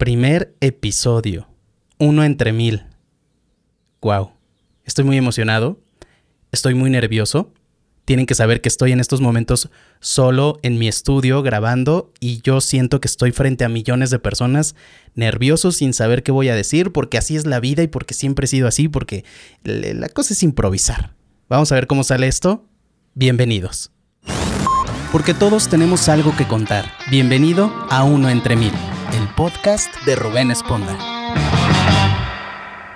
[0.00, 1.46] Primer episodio.
[1.98, 2.86] Uno entre mil.
[4.00, 4.30] Wow.
[4.86, 5.78] Estoy muy emocionado.
[6.52, 7.52] Estoy muy nervioso.
[8.06, 9.68] Tienen que saber que estoy en estos momentos
[10.00, 14.74] solo en mi estudio grabando y yo siento que estoy frente a millones de personas
[15.16, 18.46] nerviosos sin saber qué voy a decir porque así es la vida y porque siempre
[18.46, 19.26] he sido así porque
[19.64, 21.12] la cosa es improvisar.
[21.50, 22.64] Vamos a ver cómo sale esto.
[23.12, 23.90] Bienvenidos.
[25.12, 26.86] Porque todos tenemos algo que contar.
[27.10, 28.72] Bienvenido a Uno entre Mil
[29.12, 30.96] el podcast de Rubén Esponda.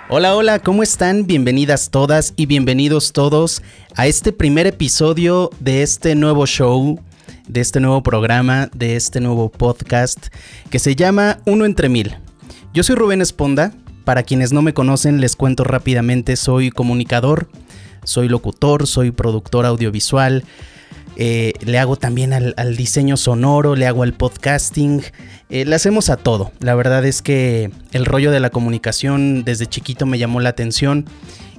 [0.09, 1.27] Hola, hola, ¿cómo están?
[1.27, 3.63] Bienvenidas todas y bienvenidos todos
[3.97, 7.01] a este primer episodio de este nuevo show,
[7.49, 10.29] de este nuevo programa, de este nuevo podcast
[10.71, 12.17] que se llama Uno entre Mil.
[12.73, 13.73] Yo soy Rubén Esponda,
[14.05, 17.49] para quienes no me conocen les cuento rápidamente, soy comunicador,
[18.05, 20.45] soy locutor, soy productor audiovisual,
[21.17, 25.03] eh, le hago también al, diseño sonoro, le hago al podcasting,
[25.51, 26.53] eh, le hacemos a todo.
[26.61, 31.07] La verdad es que el rollo de la comunicación desde chiquito me llamó la atención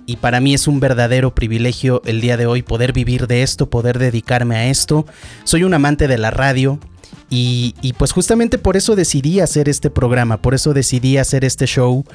[0.06, 3.70] y para mí es un verdadero privilegio el día de hoy poder vivir de esto,
[3.70, 5.06] poder dedicarme a esto.
[5.46, 6.80] Soy un amante de la radio.
[7.30, 12.06] Y, pues justamente por eso decidí hacer este programa, por eso decidí hacer este show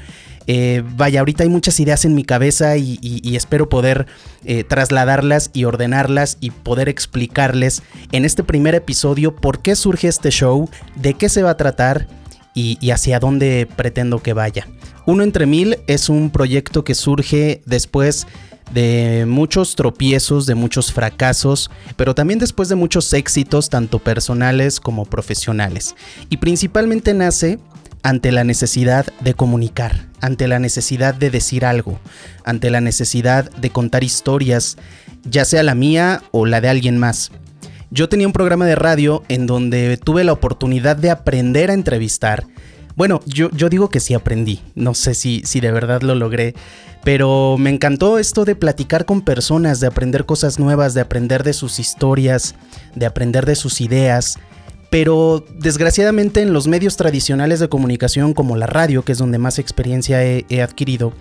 [0.47, 4.06] eh, vaya, ahorita hay muchas ideas en mi cabeza y, espero poder
[4.44, 10.31] eh, trasladarlas y ordenarlas y poder explicarles en este primer episodio por qué surge este
[10.31, 12.08] show, de qué se va a tratar
[12.55, 14.66] y, hacia dónde pretendo que vaya.
[15.06, 18.27] Uno entre mil es un proyecto que surge después
[18.73, 25.05] de muchos tropiezos, de muchos fracasos, pero también después de muchos éxitos, tanto personales como
[25.05, 25.95] profesionales.
[26.29, 27.59] Y principalmente nace
[28.03, 31.99] ante la necesidad de comunicar, ante la necesidad de decir algo,
[32.45, 34.77] ante la necesidad de contar historias,
[35.25, 37.31] ya sea la mía o la de alguien más.
[37.91, 42.47] Yo tenía un programa de radio en donde tuve la oportunidad de aprender a entrevistar.
[42.97, 46.55] Bueno, yo, yo digo que sí aprendí, no sé si, si de verdad lo logré,
[47.05, 51.53] pero me encantó esto de platicar con personas, de aprender cosas nuevas, de aprender de
[51.53, 52.55] sus historias,
[52.94, 54.38] de aprender de sus ideas,
[54.91, 59.59] pero desgraciadamente en los medios tradicionales de comunicación como la radio, que es donde más
[59.59, 61.12] experiencia he, adquirido,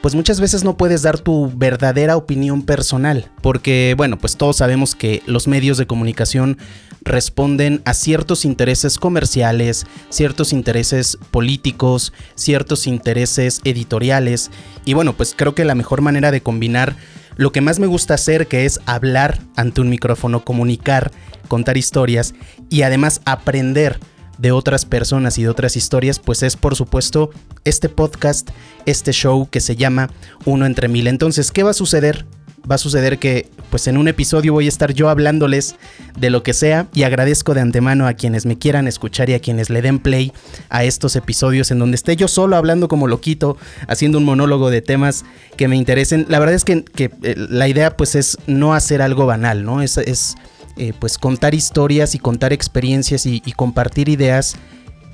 [0.00, 4.94] pues muchas veces no puedes dar tu verdadera opinión personal, porque bueno, pues todos sabemos
[4.94, 6.56] que los medios de comunicación
[7.02, 14.50] responden a ciertos intereses comerciales, ciertos intereses políticos, ciertos intereses editoriales,
[14.84, 16.96] y bueno, pues creo que la mejor manera de combinar
[17.36, 21.10] lo que más me gusta hacer, que es hablar ante un micrófono, comunicar,
[21.48, 22.34] contar historias
[22.68, 23.98] y además aprender
[24.38, 27.30] de otras personas y de otras historias, pues es por supuesto
[27.64, 28.50] este podcast,
[28.86, 30.10] este show que se llama
[30.46, 31.06] Uno entre Mil.
[31.06, 32.26] Entonces, ¿qué va a suceder?
[32.68, 35.76] Va a suceder que pues en un episodio voy a estar yo hablándoles
[36.18, 39.40] de lo que sea y agradezco de antemano a quienes me quieran escuchar y a
[39.40, 40.32] quienes le den play
[40.68, 43.56] a estos episodios en donde esté yo solo hablando como loquito,
[43.86, 45.24] haciendo un monólogo de temas
[45.56, 46.26] que me interesen.
[46.28, 49.82] La verdad es que, eh, la idea pues es no hacer algo banal, ¿no?
[49.82, 50.36] Es, es
[50.76, 54.56] eh, pues contar historias y contar experiencias y, compartir ideas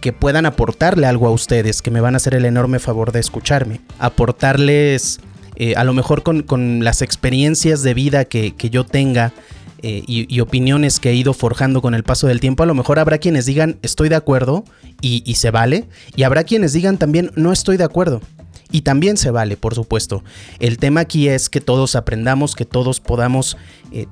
[0.01, 3.19] que puedan aportarle algo a ustedes, que me van a hacer el enorme favor de
[3.19, 3.81] escucharme.
[3.99, 5.19] Aportarles
[5.57, 9.33] eh, a lo mejor con, las experiencias de vida que, yo tenga
[9.83, 12.99] eh, y, opiniones que he ido forjando con el paso del tiempo, a lo mejor
[12.99, 14.65] habrá quienes digan estoy de acuerdo
[15.01, 15.85] y, se vale,
[16.15, 18.21] y habrá quienes digan también no estoy de acuerdo.
[18.73, 20.25] Y también se vale, por supuesto.
[20.59, 23.57] El tema aquí es que todos aprendamos, que todos podamos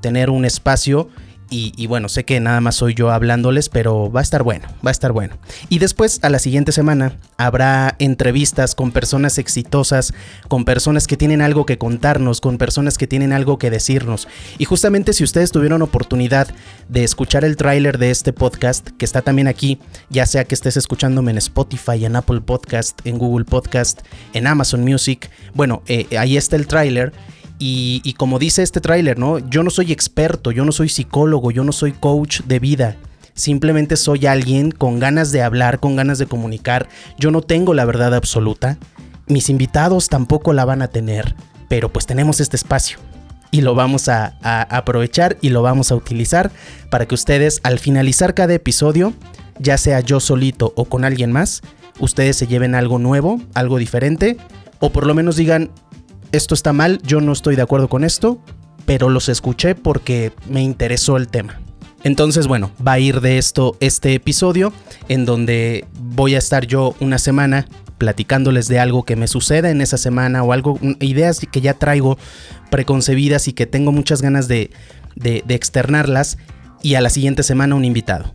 [0.01, 1.09] tener un espacio
[1.57, 4.91] y, bueno, sé que nada más soy yo hablándoles, pero va a estar bueno, va
[4.91, 5.37] a estar bueno.
[5.69, 10.15] Y después, a la siguiente semana, habrá entrevistas con personas exitosas,
[10.49, 14.27] con personas que tienen algo que contarnos, con personas que tienen algo que decirnos.
[14.59, 16.49] Y justamente si ustedes tuvieron oportunidad
[16.89, 19.79] de escuchar el tráiler de este podcast, que está también aquí,
[20.11, 24.01] ya sea que estés escuchándome en Spotify, en Apple Podcast, en Google Podcast,
[24.33, 27.13] en Amazon Music, bueno, eh, ahí está el tráiler
[27.59, 29.39] y, como dice este tráiler, ¿no?
[29.39, 32.97] Yo no soy experto, yo no soy psicólogo, yo no soy coach de vida.
[33.35, 36.89] Simplemente soy alguien con ganas de hablar, con ganas de comunicar.
[37.19, 38.79] Yo no tengo la verdad absoluta.
[39.27, 41.35] Mis invitados tampoco la van a tener.
[41.69, 42.99] Pero pues tenemos este espacio.
[43.51, 46.51] Y lo vamos a, a aprovechar y lo vamos a utilizar
[46.91, 49.15] para que ustedes al finalizar cada episodio,
[49.59, 51.63] ya sea yo solito o con alguien más,
[52.01, 54.37] ustedes se lleven algo nuevo, algo diferente.
[54.81, 55.71] O por lo menos digan,
[56.37, 58.39] esto está mal, yo no estoy de acuerdo con esto,
[58.87, 61.61] pero los escuché porque me interesó el tema.
[62.03, 64.73] Entonces, bueno, va a ir de esto este episodio
[65.09, 67.67] en donde voy a estar yo una semana
[67.97, 72.19] platicándoles de algo que me suceda en esa semana o algo, ideas que ya traigo
[72.71, 74.71] preconcebidas y que tengo muchas ganas de,
[75.15, 76.37] de externarlas
[76.83, 78.35] y a la siguiente semana un invitado.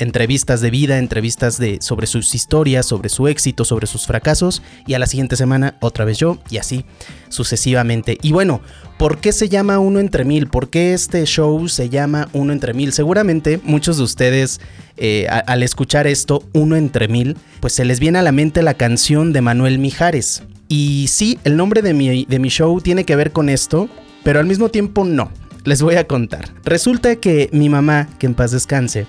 [0.00, 4.94] Entrevistas de vida, entrevistas de, sobre sus historias, sobre su éxito, sobre sus fracasos, y
[4.94, 6.84] a la siguiente semana otra vez yo, y así
[7.28, 8.18] sucesivamente.
[8.22, 8.60] Y bueno,
[8.98, 10.48] ¿por qué se llama Uno entre Mil?
[10.48, 12.92] ¿Por qué este show se llama Uno entre Mil?
[12.92, 14.60] Seguramente muchos de ustedes
[14.96, 18.74] eh, al escuchar esto, Uno entre Mil, pues se les viene a la mente la
[18.74, 20.42] canción de Manuel Mijares.
[20.68, 23.88] Y sí, el nombre de mi, de mi show tiene que ver con esto,
[24.22, 25.30] pero al mismo tiempo no.
[25.64, 26.48] Les voy a contar.
[26.64, 29.06] Resulta que mi mamá, que en paz descanse,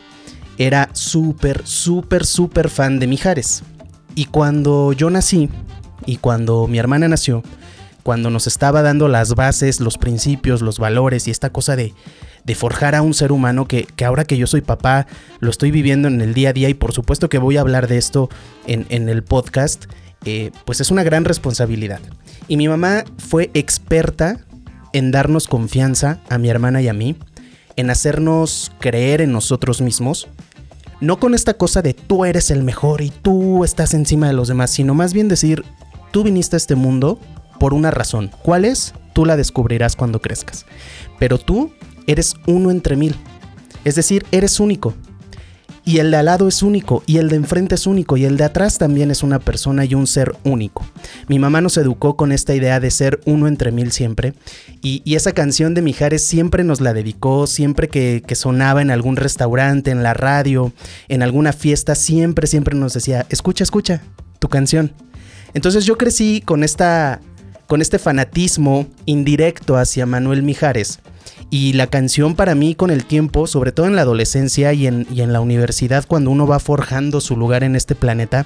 [0.65, 3.63] era súper, súper, súper fan de Mijares.
[4.13, 5.49] Y cuando yo nací
[6.05, 7.41] y cuando mi hermana nació,
[8.03, 11.93] cuando nos estaba dando las bases, los principios, los valores y esta cosa de,
[12.43, 15.07] de forjar a un ser humano que, ahora que yo soy papá
[15.39, 17.87] lo estoy viviendo en el día a día y por supuesto que voy a hablar
[17.87, 18.29] de esto
[18.67, 19.85] en, en el podcast,
[20.25, 22.01] eh, pues es una gran responsabilidad.
[22.47, 24.39] Y mi mamá fue experta
[24.93, 27.15] en darnos confianza a mi hermana y a mí,
[27.77, 30.27] en hacernos creer en nosotros mismos,
[31.01, 34.47] no con esta cosa de tú eres el mejor y tú estás encima de los
[34.47, 35.65] demás, sino más bien decir,
[36.11, 37.19] tú viniste a este mundo
[37.59, 38.31] por una razón.
[38.43, 38.93] ¿Cuál es?
[39.13, 40.65] Tú la descubrirás cuando crezcas.
[41.19, 41.73] Pero tú
[42.07, 43.15] eres uno entre mil.
[43.83, 44.93] Es decir, eres único.
[45.83, 48.37] Y el de al lado es único, y el de enfrente es único, y el
[48.37, 50.85] de atrás también es una persona y un ser único.
[51.27, 54.35] Mi mamá nos educó con esta idea de ser uno entre mil siempre,
[54.83, 59.15] y, esa canción de Mijares siempre nos la dedicó, siempre que, que, sonaba en algún
[59.15, 60.71] restaurante, en la radio,
[61.09, 64.01] en alguna fiesta, siempre, siempre nos decía, escucha, escucha,
[64.39, 64.93] tu canción.
[65.53, 67.21] Entonces yo crecí con esta,
[67.67, 70.99] con este fanatismo indirecto hacia Manuel Mijares
[71.49, 75.05] y la canción para mí con el tiempo, sobre todo en la adolescencia y en,
[75.33, 78.45] la universidad, cuando uno va forjando su lugar en este planeta,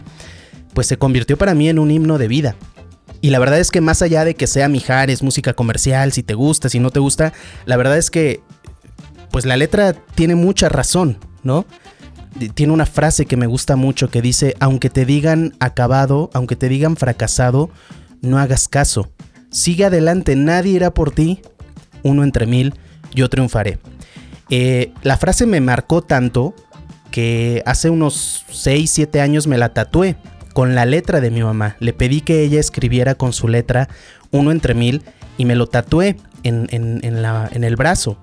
[0.74, 2.56] pues se convirtió para mí en un himno de vida.
[3.22, 6.34] Y la verdad es que más allá de que sea Mijares, música comercial, si te
[6.34, 7.34] gusta, si no te gusta,
[7.66, 8.42] la verdad es que
[9.32, 11.66] pues la letra tiene mucha razón, ¿no?
[12.54, 16.70] Tiene una frase que me gusta mucho que dice, aunque te digan acabado, aunque te
[16.70, 17.70] digan fracasado,
[18.22, 19.10] no hagas caso.
[19.52, 21.42] Sigue adelante, nadie irá por ti,
[22.06, 22.76] uno entre mil,
[23.14, 23.80] yo triunfaré.
[24.50, 26.54] Eh, la frase me marcó tanto
[27.12, 30.16] que hace unos 6, 7 años me la tatué
[30.54, 31.76] con la letra de mi mamá.
[31.80, 33.90] Le pedí que ella escribiera con su letra
[34.32, 35.04] uno entre mil
[35.38, 38.18] y me lo tatué en, el brazo.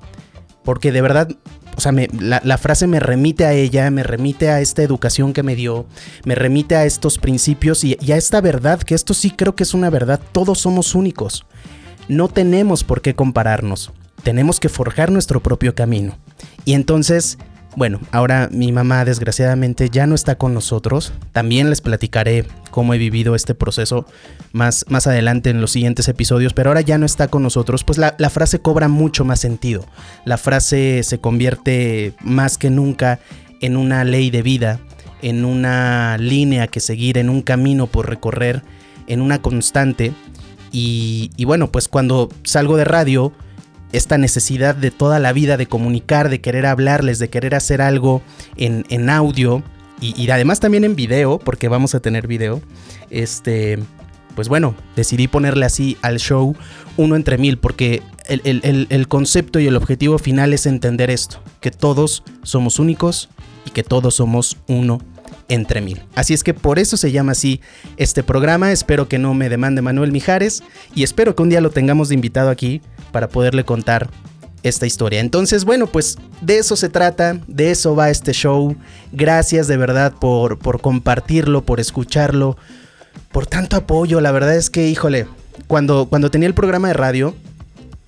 [0.62, 1.29] Porque de verdad,
[1.76, 5.56] o sea, la, frase me remite a ella, me remite a esta educación que me
[5.56, 5.87] dio,
[6.25, 9.75] me remite a estos principios y a esta verdad, que esto sí creo que es
[9.75, 11.44] una verdad, todos somos únicos.
[12.17, 13.93] No tenemos por qué compararnos
[14.23, 16.17] tenemos que forjar nuestro propio camino.
[16.64, 17.38] Y entonces,
[17.76, 21.12] bueno, ahora mi mamá desgraciadamente ya no está con nosotros.
[21.32, 24.06] También les platicaré cómo he vivido este proceso
[24.53, 27.99] más, más adelante en los siguientes episodios, pero ahora ya no está con nosotros, pues
[27.99, 29.85] la, la frase cobra mucho más sentido.
[30.25, 33.19] La frase se convierte más que nunca
[33.61, 34.81] en una ley de vida,
[35.20, 38.62] en una línea que seguir, en un camino por recorrer,
[39.06, 40.12] en una constante.
[40.72, 43.32] Y, bueno, pues cuando salgo de radio,
[43.92, 48.22] esta necesidad de toda la vida de comunicar, de querer hablarles, de querer hacer algo
[48.56, 49.62] en, audio
[50.00, 52.62] y, además también en video, porque vamos a tener video,
[53.10, 53.78] este,
[54.34, 56.56] pues bueno, decidí ponerle así al show
[56.96, 62.24] uno entre mil, porque el concepto y el objetivo final es entender esto, que todos
[62.42, 63.28] somos únicos
[63.66, 65.00] y que todos somos uno
[65.52, 66.02] entre mil.
[66.14, 67.60] Así es que por eso se llama así
[67.99, 68.72] este programa.
[68.72, 70.62] Espero que no me demande Manuel Mijares
[70.94, 72.81] y espero que un día lo tengamos de invitado aquí
[73.12, 74.08] para poderle contar
[74.62, 75.20] esta historia.
[75.20, 78.77] Entonces, bueno, pues de eso se trata, de eso va este show.
[79.12, 82.56] Gracias de verdad por, por compartirlo, por escucharlo,
[83.31, 84.22] por tanto apoyo.
[84.22, 85.27] La verdad es que, híjole,
[85.67, 87.34] cuando, cuando tenía el programa de radio,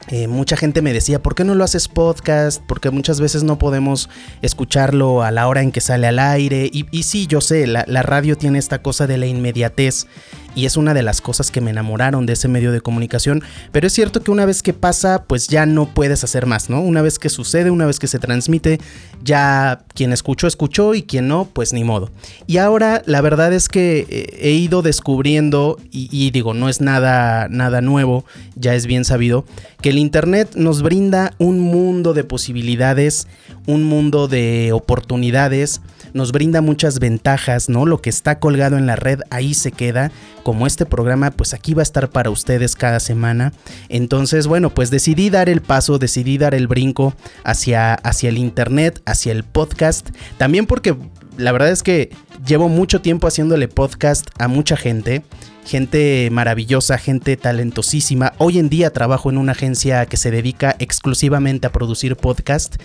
[0.08, 2.62] eh, mucha gente me decía, ¿por qué no lo haces podcast?
[2.66, 4.10] Porque muchas veces no podemos
[4.42, 6.70] escucharlo a la hora en que sale al aire.
[6.72, 10.06] Y, sí, yo sé, la, radio tiene esta cosa de la inmediatez
[10.54, 13.42] y es una de las cosas que me enamoraron de ese medio de comunicación,
[13.72, 16.80] pero es cierto que una vez que pasa, pues ya no puedes hacer más, ¿no?
[16.80, 18.80] Una vez que sucede, una vez que se transmite,
[19.22, 22.10] ya quien escuchó, escuchó y quien no, pues ni modo.
[22.46, 27.48] Y ahora la verdad es que eh, he ido descubriendo, y, digo, no es nada,
[27.48, 28.24] nada nuevo,
[28.56, 29.44] ya es bien sabido,
[29.80, 33.28] que el Internet nos brinda un mundo de posibilidades,
[33.66, 35.80] un mundo de oportunidades,
[36.12, 37.86] nos brinda muchas ventajas, ¿no?
[37.86, 40.12] Lo que está colgado en la red ahí se queda.
[40.44, 43.52] Como este programa, pues aquí va a estar para ustedes cada semana.
[43.88, 49.02] Entonces, bueno, pues decidí dar el paso, decidí dar el brinco hacia, hacia el internet,
[49.06, 50.10] hacia el podcast.
[50.38, 50.94] También porque
[51.36, 52.10] la verdad es que
[52.46, 55.24] llevo mucho tiempo haciéndole podcast a mucha gente
[55.64, 58.34] gente maravillosa, gente talentosísima.
[58.38, 62.76] Hoy en día trabajo en una agencia que se dedica exclusivamente a producir podcast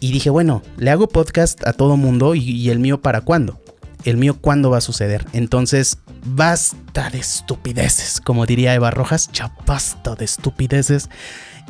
[0.00, 3.60] Y dije, bueno, le hago podcast a todo mundo y, el mío para cuándo.
[4.04, 5.24] El mío cuándo va a suceder.
[5.32, 11.08] Entonces, basta de estupideces, como diría Eva Rojas, ya basta de estupideces.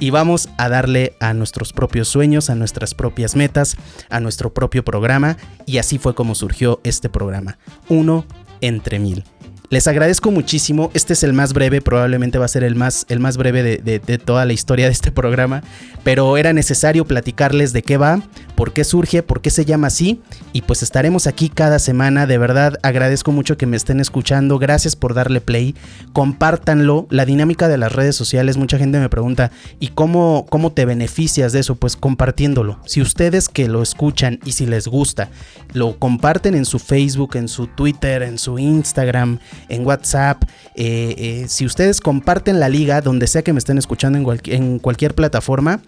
[0.01, 3.77] Y vamos a darle a nuestros propios sueños, a nuestras propias metas,
[4.11, 5.37] a nuestro propio programa.
[5.67, 7.59] Y así fue como surgió este programa.
[7.89, 8.25] Uno
[8.61, 9.25] entre mil.
[9.71, 10.91] Les agradezco muchísimo.
[10.95, 14.19] Este es el más breve, probablemente va a ser el más, el más breve de,
[14.19, 15.63] toda la historia de este programa.
[16.05, 18.23] Pero era necesario platicarles de qué va,
[18.55, 20.23] por qué surge, por qué se llama así.
[20.55, 22.27] Y pues estaremos aquí cada semana.
[22.27, 24.59] De verdad, agradezco mucho que me estén escuchando.
[24.59, 25.75] Gracias por darle play.
[26.15, 27.07] Compártanlo.
[27.11, 31.53] La dinámica de las redes sociales, mucha gente me pregunta, ¿y cómo, cómo te beneficias
[31.53, 31.75] de eso?
[31.75, 32.81] Pues compartiéndolo.
[32.87, 35.29] Si ustedes que lo escuchan y si les gusta,
[35.75, 40.43] lo comparten en su Facebook, en su Twitter, en su Instagram en WhatsApp.
[40.75, 45.15] Eh, eh, si ustedes comparten la liga, donde sea que me estén escuchando en, cualquier
[45.15, 45.81] plataforma,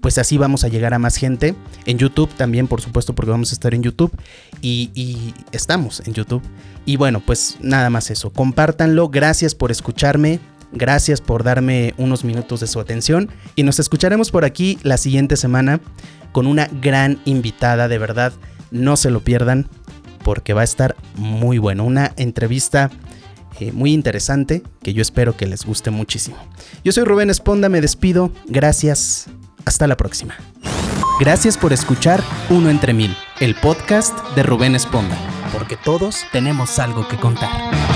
[0.00, 1.54] pues así vamos a llegar a más gente.
[1.86, 4.12] En YouTube también, por supuesto, porque vamos a estar en YouTube.
[4.60, 6.42] Y, y, estamos en YouTube.
[6.84, 8.30] Y bueno, pues nada más eso.
[8.30, 9.08] Compártanlo.
[9.08, 10.40] Gracias por escucharme.
[10.72, 13.30] Gracias por darme unos minutos de su atención.
[13.56, 15.80] Y nos escucharemos por aquí la siguiente semana
[16.32, 17.88] con una gran invitada.
[17.88, 18.32] De verdad,
[18.70, 19.68] no se lo pierdan
[20.24, 21.84] porque va a estar muy bueno.
[21.84, 22.90] Una entrevista
[23.60, 26.36] eh, muy interesante que yo espero que les guste muchísimo.
[26.82, 28.32] Yo soy Rubén Esponda, me despido.
[28.46, 29.28] Gracias.
[29.64, 30.34] Hasta la próxima.
[31.20, 35.16] Gracias por escuchar Uno entre Mil, el podcast de Rubén Esponda,
[35.52, 37.93] porque todos tenemos algo que contar.